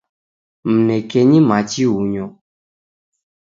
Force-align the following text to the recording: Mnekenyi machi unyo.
Mnekenyi 0.71 1.39
machi 1.49 1.81
unyo. 2.01 2.25